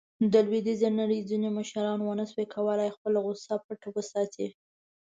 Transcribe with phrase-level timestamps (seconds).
[0.31, 4.47] د لویدیځې نړۍ ځینو مشرانو ونه شو کولاې خپله غوصه پټه وساتي.